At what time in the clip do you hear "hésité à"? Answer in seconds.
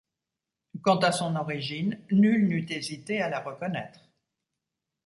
2.71-3.29